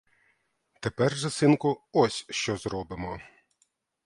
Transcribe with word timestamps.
Тепер 0.81 1.13
же 1.15 1.29
синку 1.29 1.81
ось 1.91 2.25
що 2.29 2.57
зробимо. 2.57 3.19